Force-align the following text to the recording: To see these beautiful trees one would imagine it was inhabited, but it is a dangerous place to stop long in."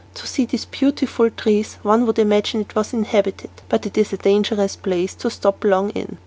To 0.15 0.25
see 0.25 0.45
these 0.47 0.65
beautiful 0.65 1.29
trees 1.29 1.77
one 1.83 2.07
would 2.07 2.17
imagine 2.17 2.61
it 2.61 2.73
was 2.73 2.91
inhabited, 2.91 3.51
but 3.69 3.85
it 3.85 3.95
is 3.99 4.11
a 4.11 4.17
dangerous 4.17 4.75
place 4.75 5.13
to 5.13 5.29
stop 5.29 5.63
long 5.63 5.91
in." 5.91 6.17